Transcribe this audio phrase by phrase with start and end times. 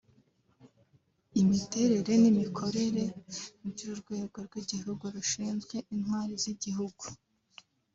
[1.41, 3.03] imiterere n’imikorere
[3.71, 7.05] by’Urwego rw’Igihugu rushinzwe Intwari z’Igihugu